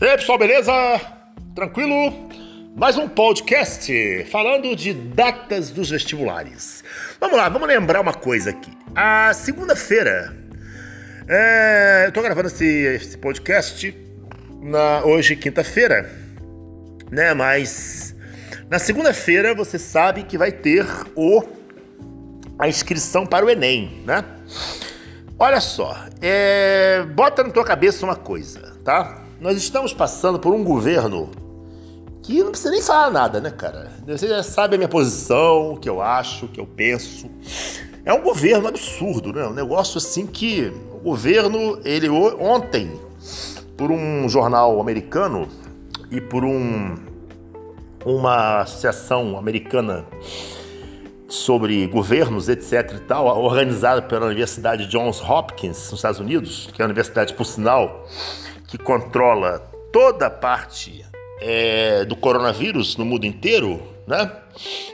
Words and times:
E 0.00 0.04
aí, 0.04 0.16
pessoal, 0.16 0.38
beleza? 0.38 0.72
Tranquilo? 1.56 2.30
Mais 2.76 2.96
um 2.96 3.08
podcast 3.08 4.24
falando 4.30 4.76
de 4.76 4.94
datas 4.94 5.70
dos 5.70 5.90
vestibulares. 5.90 6.84
Vamos 7.20 7.36
lá, 7.36 7.48
vamos 7.48 7.66
lembrar 7.66 8.00
uma 8.00 8.14
coisa 8.14 8.50
aqui. 8.50 8.70
A 8.94 9.34
segunda-feira, 9.34 10.36
é, 11.26 12.04
eu 12.06 12.12
tô 12.12 12.22
gravando 12.22 12.46
esse, 12.46 12.64
esse 12.64 13.18
podcast 13.18 13.92
na, 14.62 15.04
hoje, 15.04 15.34
quinta-feira, 15.34 16.08
né? 17.10 17.34
Mas 17.34 18.14
na 18.70 18.78
segunda-feira 18.78 19.52
você 19.52 19.80
sabe 19.80 20.22
que 20.22 20.38
vai 20.38 20.52
ter 20.52 20.86
o, 21.16 21.42
a 22.56 22.68
inscrição 22.68 23.26
para 23.26 23.44
o 23.44 23.50
Enem, 23.50 24.04
né? 24.06 24.24
Olha 25.36 25.60
só, 25.60 26.06
é, 26.22 27.02
bota 27.02 27.42
na 27.42 27.50
tua 27.50 27.64
cabeça 27.64 28.06
uma 28.06 28.14
coisa, 28.14 28.76
tá? 28.84 29.24
Nós 29.40 29.56
estamos 29.56 29.92
passando 29.92 30.36
por 30.36 30.52
um 30.52 30.64
governo 30.64 31.30
que 32.22 32.42
não 32.42 32.50
precisa 32.50 32.72
nem 32.72 32.82
falar 32.82 33.08
nada, 33.08 33.40
né, 33.40 33.50
cara? 33.50 33.92
Você 34.04 34.26
já 34.26 34.42
sabe 34.42 34.74
a 34.74 34.78
minha 34.78 34.88
posição, 34.88 35.74
o 35.74 35.76
que 35.76 35.88
eu 35.88 36.02
acho, 36.02 36.46
o 36.46 36.48
que 36.48 36.58
eu 36.58 36.66
penso. 36.66 37.30
É 38.04 38.12
um 38.12 38.20
governo 38.20 38.66
absurdo, 38.66 39.32
né? 39.32 39.46
Um 39.46 39.52
negócio 39.52 39.98
assim 39.98 40.26
que 40.26 40.72
o 40.92 40.98
governo, 40.98 41.78
ele 41.84 42.08
ontem, 42.08 42.90
por 43.76 43.92
um 43.92 44.28
jornal 44.28 44.80
americano 44.80 45.48
e 46.10 46.20
por 46.20 46.44
um, 46.44 46.96
uma 48.04 48.62
associação 48.62 49.38
americana 49.38 50.04
sobre 51.28 51.86
governos, 51.86 52.48
etc 52.48 52.92
e 52.96 53.00
tal, 53.00 53.26
organizada 53.40 54.02
pela 54.02 54.26
Universidade 54.26 54.86
Johns 54.88 55.20
Hopkins, 55.20 55.76
nos 55.90 56.00
Estados 56.00 56.18
Unidos, 56.18 56.68
que 56.72 56.82
é 56.82 56.84
a 56.84 56.86
universidade, 56.86 57.34
por 57.34 57.44
sinal, 57.44 58.04
que 58.68 58.76
controla 58.76 59.58
toda 59.90 60.26
a 60.26 60.30
parte 60.30 61.04
é, 61.40 62.04
do 62.04 62.14
coronavírus 62.14 62.96
no 62.96 63.04
mundo 63.04 63.24
inteiro, 63.24 63.82
né? 64.06 64.30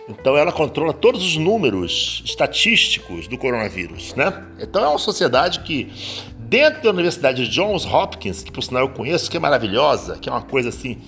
Então 0.08 0.36
ela 0.36 0.53
controla 0.53 0.92
todos 0.92 1.25
os 1.25 1.36
números 1.36 2.22
estatísticos 2.25 3.27
do 3.27 3.36
coronavírus, 3.36 4.14
né? 4.14 4.44
Então 4.61 4.84
é 4.84 4.89
uma 4.89 4.98
sociedade 4.98 5.61
que 5.61 5.92
dentro 6.39 6.83
da 6.83 6.91
Universidade 6.91 7.44
de 7.44 7.50
Johns 7.50 7.84
Hopkins, 7.84 8.44
que 8.44 8.53
por 8.53 8.62
sinal 8.62 8.83
eu 8.83 8.91
conheço, 8.91 9.28
que 9.28 9.36
é 9.36 9.41
maravilhosa, 9.41 10.19
que 10.19 10.28
é 10.28 10.33
uma 10.33 10.42
coisa 10.42 10.69
assim 10.69 10.98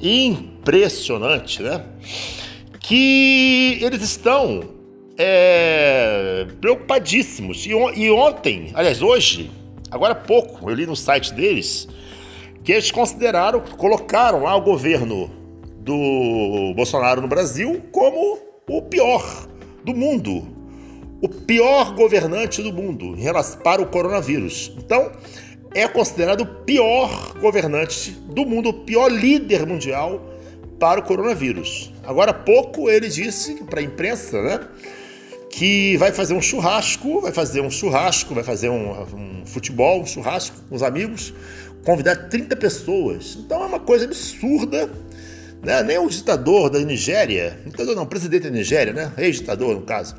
impressionante, 0.00 1.62
né? 1.62 1.84
Que 2.80 3.78
eles 3.82 4.02
estão 4.02 4.62
é, 5.18 6.46
preocupadíssimos. 6.58 7.66
E, 7.66 7.70
e 7.70 8.10
ontem, 8.10 8.70
aliás, 8.74 9.02
hoje, 9.02 9.50
agora 9.90 10.12
há 10.12 10.16
pouco, 10.16 10.70
eu 10.70 10.74
li 10.74 10.86
no 10.86 10.96
site 10.96 11.34
deles 11.34 11.88
que 12.64 12.72
eles 12.72 12.90
consideraram, 12.90 13.60
colocaram 13.60 14.42
lá 14.42 14.56
o 14.56 14.62
governo 14.62 15.30
do 15.80 16.72
Bolsonaro 16.74 17.20
no 17.20 17.28
Brasil 17.28 17.82
como 17.92 18.38
o 18.66 18.82
pior 18.82 19.46
do 19.84 19.94
mundo, 19.94 20.48
o 21.20 21.28
pior 21.28 21.94
governante 21.94 22.62
do 22.62 22.72
mundo 22.72 23.14
para 23.62 23.82
o 23.82 23.86
coronavírus. 23.86 24.72
Então, 24.78 25.12
é 25.74 25.86
considerado 25.86 26.40
o 26.40 26.46
pior 26.64 27.34
governante 27.38 28.12
do 28.12 28.46
mundo, 28.46 28.70
o 28.70 28.84
pior 28.84 29.08
líder 29.08 29.66
mundial 29.66 30.24
para 30.80 31.00
o 31.00 31.02
coronavírus. 31.02 31.92
Agora 32.02 32.30
há 32.30 32.34
pouco 32.34 32.88
ele 32.88 33.08
disse 33.08 33.62
para 33.64 33.80
a 33.80 33.82
imprensa, 33.82 34.40
né, 34.40 34.60
que 35.56 35.96
vai 35.98 36.10
fazer 36.10 36.34
um 36.34 36.42
churrasco, 36.42 37.20
vai 37.20 37.30
fazer 37.30 37.60
um 37.60 37.70
churrasco, 37.70 38.34
vai 38.34 38.42
fazer 38.42 38.68
um, 38.70 38.90
um 39.14 39.46
futebol, 39.46 40.02
um 40.02 40.06
churrasco 40.06 40.56
com 40.68 40.74
os 40.74 40.82
amigos, 40.82 41.32
convidar 41.84 42.28
30 42.28 42.56
pessoas. 42.56 43.36
Então 43.38 43.62
é 43.62 43.66
uma 43.66 43.78
coisa 43.78 44.04
absurda. 44.04 44.90
Né? 45.62 45.82
Nem 45.84 45.98
o 45.98 46.08
ditador 46.08 46.68
da 46.70 46.80
Nigéria, 46.80 47.56
ditador 47.64 47.94
não, 47.94 48.04
presidente 48.04 48.42
da 48.42 48.50
Nigéria, 48.50 48.92
né? 48.92 49.12
Ex-ditador 49.16 49.76
no 49.76 49.82
caso, 49.82 50.16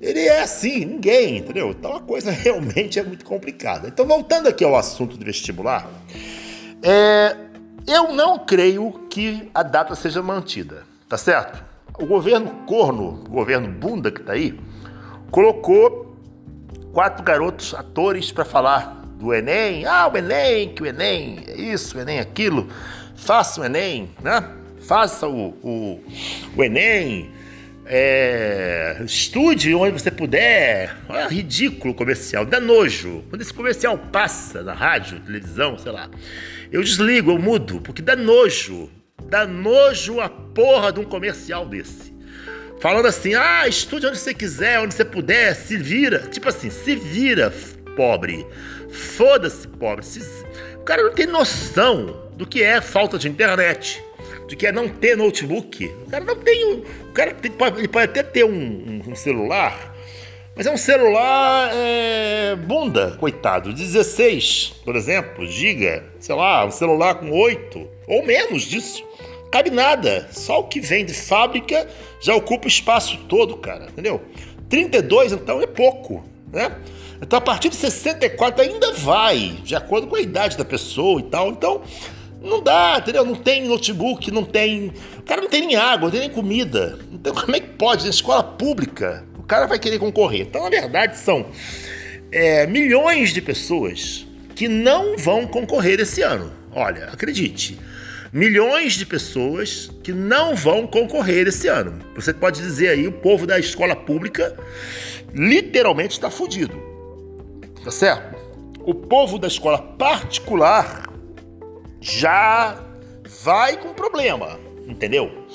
ele 0.00 0.20
é 0.20 0.40
assim, 0.40 0.86
ninguém, 0.86 1.36
entendeu? 1.36 1.70
Então 1.78 1.94
a 1.94 2.00
coisa 2.00 2.30
realmente 2.32 2.98
é 2.98 3.02
muito 3.02 3.24
complicada. 3.24 3.86
Então, 3.86 4.06
voltando 4.06 4.48
aqui 4.48 4.64
ao 4.64 4.74
assunto 4.74 5.16
do 5.18 5.24
vestibular, 5.24 5.88
é, 6.82 7.36
eu 7.86 8.14
não 8.14 8.38
creio 8.38 8.92
que 9.10 9.50
a 9.54 9.62
data 9.62 9.94
seja 9.94 10.22
mantida, 10.22 10.84
tá 11.06 11.18
certo? 11.18 11.62
O 11.98 12.06
governo 12.06 12.50
corno, 12.66 13.22
o 13.26 13.30
governo 13.30 13.68
bunda 13.68 14.10
que 14.10 14.22
tá 14.22 14.32
aí, 14.32 14.58
colocou 15.30 16.16
quatro 16.92 17.22
garotos 17.22 17.74
atores 17.74 18.32
para 18.32 18.44
falar 18.44 19.04
do 19.18 19.32
Enem. 19.32 19.84
Ah, 19.86 20.10
o 20.12 20.16
Enem, 20.16 20.74
que 20.74 20.82
o 20.82 20.86
Enem 20.86 21.44
é 21.46 21.60
isso, 21.60 21.96
o 21.96 22.00
Enem 22.00 22.18
é 22.18 22.20
aquilo. 22.20 22.68
Faça 23.16 23.60
o 23.60 23.64
Enem, 23.64 24.10
né? 24.22 24.48
Faça 24.80 25.28
o, 25.28 25.48
o, 25.62 26.04
o 26.56 26.64
Enem. 26.64 27.30
É, 27.92 29.02
estude 29.04 29.74
onde 29.74 30.00
você 30.00 30.10
puder. 30.10 30.96
Olha, 31.08 31.26
ridículo 31.26 31.92
comercial, 31.92 32.46
dá 32.46 32.60
nojo. 32.60 33.24
Quando 33.28 33.42
esse 33.42 33.52
comercial 33.52 33.98
passa 33.98 34.62
na 34.62 34.72
rádio, 34.72 35.20
televisão, 35.20 35.76
sei 35.76 35.90
lá, 35.92 36.08
eu 36.70 36.82
desligo, 36.82 37.32
eu 37.32 37.38
mudo, 37.38 37.80
porque 37.80 38.00
dá 38.00 38.14
nojo. 38.14 38.88
Dá 39.28 39.46
nojo 39.46 40.20
a 40.20 40.28
porra 40.28 40.92
de 40.92 41.00
um 41.00 41.04
comercial 41.04 41.66
desse. 41.66 42.10
Falando 42.80 43.06
assim, 43.06 43.34
ah, 43.34 43.68
estude 43.68 44.06
onde 44.06 44.18
você 44.18 44.32
quiser, 44.32 44.80
onde 44.80 44.94
você 44.94 45.04
puder, 45.04 45.54
se 45.54 45.76
vira. 45.76 46.20
Tipo 46.20 46.48
assim, 46.48 46.70
se 46.70 46.96
vira, 46.96 47.52
pobre. 47.94 48.46
Foda-se, 48.90 49.68
pobre. 49.68 50.06
O 50.76 50.82
cara 50.82 51.02
não 51.02 51.12
tem 51.12 51.26
noção 51.26 52.30
do 52.34 52.46
que 52.46 52.62
é 52.62 52.80
falta 52.80 53.18
de 53.18 53.28
internet, 53.28 54.02
do 54.48 54.56
que 54.56 54.66
é 54.66 54.72
não 54.72 54.88
ter 54.88 55.14
notebook. 55.14 55.86
O 56.06 56.10
cara 56.10 56.24
não 56.24 56.36
tem. 56.36 56.72
O 56.72 57.12
cara 57.12 57.34
tem, 57.34 57.52
ele 57.76 57.86
pode 57.88 58.04
até 58.06 58.22
ter 58.22 58.44
um, 58.44 59.02
um 59.06 59.14
celular, 59.14 59.94
mas 60.56 60.66
é 60.66 60.70
um 60.70 60.78
celular 60.78 61.70
é, 61.74 62.56
bunda, 62.56 63.14
coitado. 63.20 63.74
16, 63.74 64.80
por 64.86 64.96
exemplo, 64.96 65.46
giga, 65.46 66.02
sei 66.18 66.34
lá, 66.34 66.64
um 66.64 66.70
celular 66.70 67.16
com 67.16 67.30
8 67.30 67.88
ou 68.06 68.24
menos 68.24 68.62
disso. 68.62 69.04
Cabe 69.50 69.70
nada. 69.70 70.28
Só 70.32 70.60
o 70.60 70.64
que 70.64 70.80
vem 70.80 71.04
de 71.04 71.12
fábrica 71.12 71.88
já 72.20 72.34
ocupa 72.34 72.66
o 72.66 72.68
espaço 72.68 73.18
todo, 73.28 73.56
cara. 73.56 73.86
Entendeu? 73.86 74.22
32, 74.68 75.32
então, 75.32 75.60
é 75.60 75.66
pouco, 75.66 76.24
né? 76.52 76.76
Então, 77.20 77.38
a 77.38 77.42
partir 77.42 77.68
de 77.68 77.76
64 77.76 78.62
ainda 78.62 78.92
vai, 78.92 79.58
de 79.62 79.74
acordo 79.74 80.06
com 80.06 80.16
a 80.16 80.20
idade 80.20 80.56
da 80.56 80.64
pessoa 80.64 81.20
e 81.20 81.24
tal. 81.24 81.50
Então, 81.50 81.82
não 82.40 82.62
dá, 82.62 82.96
entendeu? 82.98 83.24
Não 83.24 83.34
tem 83.34 83.66
notebook, 83.66 84.30
não 84.30 84.44
tem. 84.44 84.92
O 85.18 85.22
cara 85.22 85.42
não 85.42 85.48
tem 85.48 85.66
nem 85.66 85.76
água, 85.76 86.04
não 86.04 86.10
tem 86.10 86.20
nem 86.20 86.30
comida. 86.30 86.98
Então, 87.12 87.34
como 87.36 87.54
é 87.54 87.60
que 87.60 87.68
pode? 87.68 88.04
Na 88.04 88.10
escola 88.10 88.42
pública, 88.42 89.24
o 89.38 89.42
cara 89.42 89.66
vai 89.66 89.78
querer 89.78 89.98
concorrer. 89.98 90.42
Então, 90.42 90.62
na 90.62 90.70
verdade, 90.70 91.18
são 91.18 91.46
é, 92.32 92.66
milhões 92.66 93.34
de 93.34 93.42
pessoas 93.42 94.26
que 94.54 94.68
não 94.68 95.16
vão 95.18 95.46
concorrer 95.46 96.00
esse 96.00 96.22
ano. 96.22 96.52
Olha, 96.72 97.06
acredite. 97.06 97.78
Milhões 98.32 98.94
de 98.94 99.04
pessoas 99.04 99.90
que 100.02 100.12
não 100.12 100.54
vão 100.54 100.86
concorrer 100.86 101.48
esse 101.48 101.68
ano. 101.68 101.98
Você 102.14 102.32
pode 102.32 102.60
dizer 102.60 102.90
aí, 102.90 103.06
o 103.06 103.12
povo 103.12 103.46
da 103.46 103.58
escola 103.58 103.96
pública 103.96 104.56
literalmente 105.34 106.12
está 106.12 106.30
fudido 106.30 106.90
tá 107.84 107.90
certo? 107.90 108.38
O 108.84 108.94
povo 108.94 109.38
da 109.38 109.48
escola 109.48 109.78
particular 109.78 111.08
já 112.00 112.82
vai 113.42 113.76
com 113.76 113.92
problema, 113.92 114.58
entendeu? 114.86 115.46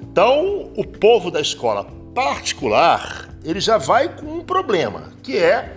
Então, 0.00 0.72
o 0.76 0.84
povo 0.84 1.30
da 1.30 1.40
escola 1.40 1.84
particular, 2.14 3.28
ele 3.44 3.60
já 3.60 3.78
vai 3.78 4.14
com 4.14 4.26
um 4.26 4.44
problema, 4.44 5.12
que 5.22 5.38
é 5.38 5.76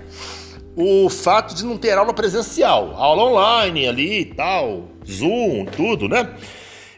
o 0.79 1.09
fato 1.09 1.55
de 1.55 1.65
não 1.65 1.75
ter 1.75 1.97
aula 1.97 2.13
presencial, 2.13 2.93
aula 2.95 3.23
online 3.23 3.87
ali 3.87 4.19
e 4.19 4.25
tal, 4.25 4.83
Zoom, 5.09 5.65
tudo, 5.65 6.07
né? 6.07 6.35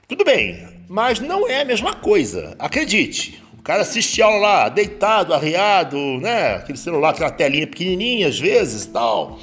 Tudo 0.06 0.26
bem, 0.26 0.68
mas 0.90 1.22
não 1.22 1.48
é 1.48 1.62
a 1.62 1.66
mesma 1.66 1.94
coisa, 1.94 2.54
acredite. 2.60 3.42
O 3.58 3.62
cara 3.62 3.84
assiste 3.84 4.22
aula 4.22 4.38
lá, 4.38 4.70
deitado, 4.70 5.34
arriado, 5.34 5.98
né? 6.20 6.56
Aquele 6.56 6.78
celular, 6.78 7.12
aquela 7.12 7.32
telinha 7.32 7.66
pequenininha 7.66 8.28
às 8.28 8.38
vezes 8.38 8.86
tal. 8.86 9.40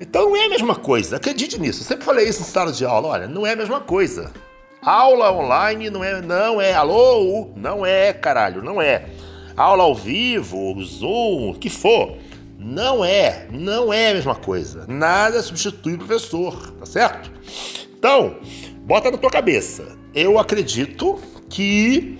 Então 0.00 0.30
não 0.30 0.36
é 0.36 0.46
a 0.46 0.48
mesma 0.48 0.74
coisa, 0.74 1.16
acredite 1.16 1.60
nisso. 1.60 1.82
Eu 1.82 1.86
sempre 1.86 2.04
falei 2.04 2.28
isso 2.28 2.40
em 2.40 2.46
sala 2.46 2.72
de 2.72 2.84
aula, 2.84 3.06
olha, 3.06 3.28
não 3.28 3.46
é 3.46 3.52
a 3.52 3.56
mesma 3.56 3.80
coisa. 3.80 4.32
Aula 4.82 5.30
online 5.30 5.90
não 5.90 6.02
é, 6.02 6.20
não 6.20 6.60
é, 6.60 6.72
alô, 6.72 7.50
não 7.54 7.86
é, 7.86 8.12
caralho, 8.12 8.64
não 8.64 8.82
é. 8.82 9.04
Aula 9.56 9.84
ao 9.84 9.94
vivo, 9.94 10.82
Zoom, 10.82 11.50
o 11.50 11.54
que 11.54 11.70
for, 11.70 12.16
não 12.62 13.02
é, 13.02 13.48
não 13.50 13.90
é 13.90 14.10
a 14.10 14.14
mesma 14.14 14.34
coisa. 14.34 14.84
Nada 14.86 15.42
substitui 15.42 15.94
o 15.94 15.98
professor, 15.98 16.72
tá 16.72 16.84
certo? 16.84 17.32
Então, 17.98 18.36
bota 18.80 19.10
na 19.10 19.16
tua 19.16 19.30
cabeça. 19.30 19.96
Eu 20.14 20.38
acredito 20.38 21.18
que 21.48 22.18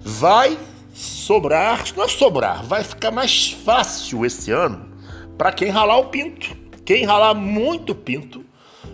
vai 0.00 0.56
sobrar, 0.94 1.84
não 1.96 2.04
é 2.04 2.08
sobrar, 2.08 2.64
vai 2.64 2.84
ficar 2.84 3.10
mais 3.10 3.50
fácil 3.50 4.24
esse 4.24 4.52
ano 4.52 4.88
para 5.36 5.50
quem 5.50 5.70
ralar 5.70 5.98
o 5.98 6.06
pinto. 6.06 6.56
Quem 6.84 7.04
ralar 7.04 7.34
muito 7.34 7.92
pinto 7.92 8.44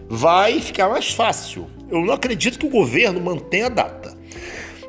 vai 0.08 0.60
ficar 0.60 0.88
mais 0.88 1.10
fácil. 1.10 1.68
eu 1.90 2.04
não 2.04 2.14
acredito 2.14 2.58
que 2.58 2.66
o 2.66 2.70
governo 2.70 3.20
mantenha 3.20 3.66
a 3.66 3.70
data. 3.70 4.16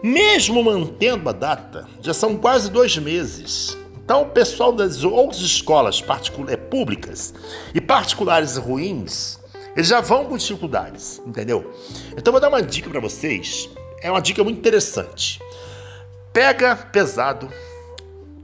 Mesmo 0.02 0.64
mantendo 0.64 1.28
a 1.28 1.34
data, 1.34 1.86
já 2.02 2.14
são 2.14 2.38
quase 2.38 2.72
dois 2.72 2.98
meses. 2.98 3.78
Então, 4.08 4.22
o 4.22 4.26
pessoal 4.28 4.72
das 4.72 5.04
outras 5.04 5.42
escolas 5.42 6.02
é, 6.48 6.56
públicas 6.56 7.34
e 7.74 7.82
particulares 7.82 8.56
ruins, 8.56 9.38
eles 9.76 9.90
já 9.90 10.00
vão 10.00 10.24
com 10.24 10.38
dificuldades, 10.38 11.22
entendeu? 11.28 11.74
Então, 12.16 12.32
vou 12.32 12.40
dar 12.40 12.48
uma 12.48 12.62
dica 12.62 12.90
para 12.90 13.02
vocês. 13.02 13.70
É 14.02 14.10
uma 14.10 14.22
dica 14.22 14.42
muito 14.46 14.60
interessante. 14.60 15.42
Pega 16.32 16.74
pesado, 16.74 17.52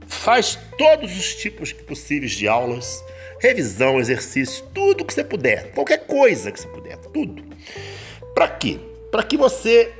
faz 0.06 0.58
todos 0.76 1.16
os 1.16 1.34
tipos 1.34 1.72
possíveis 1.72 2.32
de 2.32 2.46
aulas, 2.46 3.02
revisão, 3.40 3.98
exercício, 3.98 4.66
tudo 4.74 5.02
que 5.02 5.14
você 5.14 5.24
puder, 5.24 5.72
qualquer 5.72 6.06
coisa 6.06 6.52
que 6.52 6.60
você 6.60 6.68
puder, 6.68 6.98
tudo. 6.98 7.42
Para 8.34 8.48
quê? 8.48 8.78
Para 9.10 9.22
que 9.22 9.38
você 9.38 9.94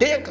tenha 0.00 0.22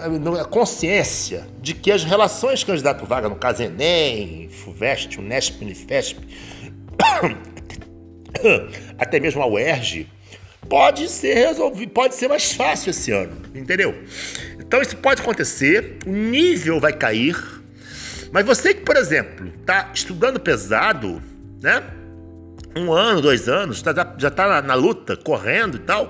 a 0.41 0.45
consciência 0.45 1.45
de 1.61 1.75
que 1.75 1.91
as 1.91 2.03
relações 2.03 2.63
candidato-vaga, 2.63 3.29
no 3.29 3.35
caso 3.35 3.61
Enem, 3.61 4.49
FUVEST, 4.49 5.19
Unesp, 5.19 5.61
Unifesp, 5.61 6.17
até 8.97 9.19
mesmo 9.19 9.43
a 9.43 9.47
UERJ, 9.47 10.07
pode 10.67 11.07
ser 11.07 11.35
resolvido, 11.35 11.91
pode 11.91 12.15
ser 12.15 12.27
mais 12.27 12.51
fácil 12.51 12.89
esse 12.89 13.11
ano, 13.11 13.37
entendeu? 13.53 13.93
Então 14.59 14.81
isso 14.81 14.97
pode 14.97 15.21
acontecer, 15.21 15.99
o 16.03 16.09
nível 16.09 16.79
vai 16.79 16.91
cair, 16.91 17.37
mas 18.31 18.43
você 18.47 18.73
que, 18.73 18.81
por 18.81 18.97
exemplo, 18.97 19.53
está 19.59 19.91
estudando 19.93 20.39
pesado, 20.39 21.21
né? 21.61 21.83
Um 22.75 22.91
ano, 22.91 23.21
dois 23.21 23.47
anos, 23.47 23.83
tá, 23.83 24.15
já 24.17 24.29
está 24.29 24.47
na, 24.47 24.61
na 24.63 24.73
luta, 24.73 25.15
correndo 25.15 25.77
e 25.77 25.81
tal, 25.81 26.09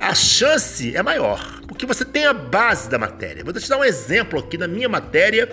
a 0.00 0.14
chance 0.14 0.96
é 0.96 1.02
maior, 1.02 1.60
porque 1.68 1.84
você 1.84 2.04
tem 2.04 2.24
a 2.24 2.32
base 2.32 2.88
da 2.88 2.98
matéria. 2.98 3.44
Vou 3.44 3.52
te 3.52 3.68
dar 3.68 3.76
um 3.76 3.84
exemplo 3.84 4.40
aqui 4.40 4.56
da 4.56 4.66
minha 4.66 4.88
matéria 4.88 5.48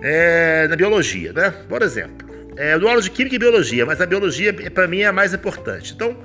é, 0.00 0.68
na 0.68 0.76
biologia, 0.76 1.32
né? 1.32 1.50
Por 1.68 1.82
exemplo, 1.82 2.28
é, 2.56 2.74
eu 2.74 2.80
dou 2.80 2.88
aula 2.88 3.02
de 3.02 3.10
química 3.10 3.34
e 3.34 3.38
biologia, 3.38 3.84
mas 3.84 4.00
a 4.00 4.06
biologia 4.06 4.52
para 4.70 4.86
mim 4.86 5.00
é 5.00 5.06
a 5.06 5.12
mais 5.12 5.34
importante. 5.34 5.92
Então, 5.92 6.16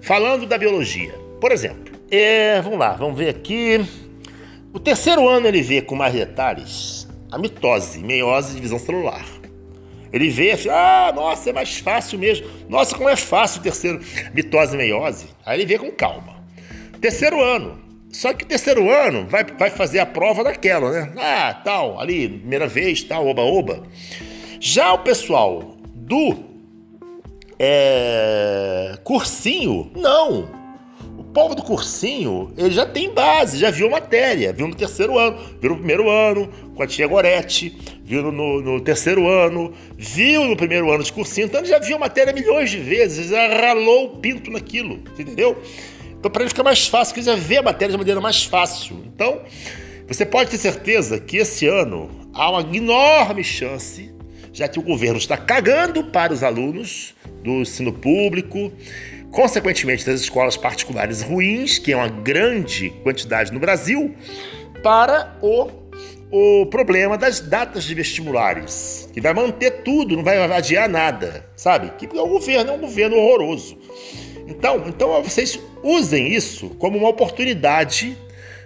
falando 0.00 0.46
da 0.46 0.58
biologia, 0.58 1.12
por 1.40 1.52
exemplo, 1.52 1.94
é, 2.10 2.60
vamos 2.60 2.78
lá, 2.78 2.94
vamos 2.94 3.16
ver 3.16 3.28
aqui. 3.28 3.86
O 4.72 4.80
terceiro 4.80 5.28
ano 5.28 5.46
ele 5.46 5.62
vê 5.62 5.80
com 5.80 5.94
mais 5.94 6.12
detalhes 6.12 7.06
a 7.30 7.38
mitose, 7.38 8.00
meiose 8.00 8.52
e 8.52 8.54
divisão 8.56 8.78
celular. 8.78 9.24
Ele 10.12 10.28
vê 10.28 10.52
assim, 10.52 10.68
ah, 10.70 11.12
nossa, 11.14 11.50
é 11.50 11.52
mais 11.52 11.78
fácil 11.78 12.18
mesmo. 12.18 12.46
Nossa, 12.68 12.96
como 12.96 13.08
é 13.08 13.16
fácil 13.16 13.60
o 13.60 13.62
terceiro 13.62 14.00
mitose 14.34 14.74
e 14.74 14.78
meiose. 14.78 15.26
Aí 15.44 15.58
ele 15.58 15.66
vê 15.66 15.78
com 15.78 15.90
calma. 15.90 16.35
Terceiro 17.06 17.40
ano. 17.40 17.78
Só 18.10 18.32
que 18.32 18.44
terceiro 18.44 18.90
ano 18.90 19.28
vai, 19.28 19.44
vai 19.44 19.70
fazer 19.70 20.00
a 20.00 20.06
prova 20.06 20.42
daquela, 20.42 20.90
né? 20.90 21.12
Ah, 21.16 21.54
tal, 21.54 22.00
ali, 22.00 22.28
primeira 22.28 22.66
vez, 22.66 23.00
tal, 23.04 23.28
oba-oba. 23.28 23.84
Já 24.58 24.92
o 24.92 24.98
pessoal 24.98 25.76
do 25.94 26.34
é, 27.60 28.98
cursinho, 29.04 29.88
não. 29.94 30.50
O 31.16 31.22
povo 31.22 31.54
do 31.54 31.62
cursinho, 31.62 32.52
ele 32.56 32.72
já 32.72 32.84
tem 32.84 33.14
base, 33.14 33.56
já 33.56 33.70
viu 33.70 33.88
matéria, 33.88 34.52
viu 34.52 34.66
no 34.66 34.74
terceiro 34.74 35.16
ano, 35.16 35.38
viu 35.60 35.70
no 35.70 35.76
primeiro 35.76 36.10
ano, 36.10 36.48
com 36.74 36.82
a 36.82 36.88
tia 36.88 37.06
Gorete, 37.06 37.78
viu 38.02 38.32
no, 38.32 38.60
no 38.60 38.80
terceiro 38.80 39.28
ano, 39.28 39.72
viu 39.96 40.44
no 40.44 40.56
primeiro 40.56 40.90
ano 40.90 41.04
de 41.04 41.12
cursinho, 41.12 41.46
então 41.46 41.60
ele 41.60 41.68
já 41.68 41.78
viu 41.78 42.00
matéria 42.00 42.32
milhões 42.32 42.68
de 42.68 42.78
vezes, 42.78 43.28
já 43.28 43.46
ralou 43.46 44.06
o 44.06 44.16
pinto 44.16 44.50
naquilo, 44.50 44.94
entendeu? 45.16 45.56
Então, 46.26 46.32
para 46.32 46.42
ele 46.42 46.48
ficar 46.48 46.64
mais 46.64 46.88
fácil, 46.88 47.22
já 47.22 47.36
vê 47.36 47.58
a 47.58 47.62
matéria 47.62 47.92
de 47.92 47.98
maneira 47.98 48.20
mais 48.20 48.42
fácil. 48.42 49.00
Então, 49.06 49.42
você 50.08 50.26
pode 50.26 50.50
ter 50.50 50.58
certeza 50.58 51.20
que 51.20 51.36
esse 51.36 51.68
ano 51.68 52.10
há 52.34 52.50
uma 52.50 52.76
enorme 52.76 53.44
chance, 53.44 54.12
já 54.52 54.66
que 54.66 54.76
o 54.76 54.82
governo 54.82 55.18
está 55.18 55.36
cagando 55.36 56.02
para 56.02 56.32
os 56.32 56.42
alunos 56.42 57.14
do 57.44 57.60
ensino 57.60 57.92
público, 57.92 58.72
consequentemente 59.30 60.04
das 60.04 60.22
escolas 60.22 60.56
particulares 60.56 61.22
ruins, 61.22 61.78
que 61.78 61.92
é 61.92 61.96
uma 61.96 62.08
grande 62.08 62.90
quantidade 63.04 63.52
no 63.52 63.60
Brasil, 63.60 64.12
para 64.82 65.38
o, 65.40 65.68
o 66.32 66.66
problema 66.66 67.16
das 67.16 67.38
datas 67.38 67.84
de 67.84 67.94
vestibulares, 67.94 69.08
que 69.14 69.20
vai 69.20 69.32
manter 69.32 69.82
tudo, 69.84 70.16
não 70.16 70.24
vai 70.24 70.38
adiar 70.42 70.88
nada, 70.88 71.48
sabe? 71.54 71.92
Que 71.96 72.06
o 72.18 72.26
governo 72.26 72.72
é 72.72 72.74
um 72.74 72.80
governo 72.80 73.16
horroroso. 73.16 73.78
Então, 74.48 74.84
então 74.86 75.22
vocês 75.22 75.58
usem 75.86 76.32
isso 76.32 76.70
como 76.70 76.98
uma 76.98 77.08
oportunidade 77.08 78.18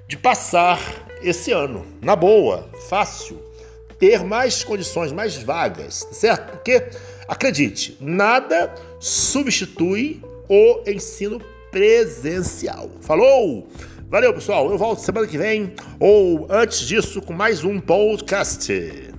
de 0.08 0.16
passar 0.16 0.80
esse 1.22 1.52
ano 1.52 1.86
na 2.00 2.16
boa, 2.16 2.68
fácil, 2.88 3.38
ter 3.98 4.24
mais 4.24 4.64
condições, 4.64 5.12
mais 5.12 5.36
vagas, 5.36 6.04
tá 6.04 6.14
certo? 6.14 6.52
Porque 6.52 6.82
acredite, 7.28 7.96
nada 8.00 8.74
substitui 8.98 10.22
o 10.48 10.82
ensino 10.86 11.40
presencial. 11.70 12.90
Falou? 13.02 13.68
Valeu, 14.08 14.34
pessoal. 14.34 14.70
Eu 14.70 14.78
volto 14.78 15.00
semana 15.00 15.26
que 15.26 15.38
vem 15.38 15.72
ou 16.00 16.46
antes 16.50 16.80
disso 16.80 17.20
com 17.20 17.32
mais 17.32 17.62
um 17.62 17.78
podcast. 17.78 19.09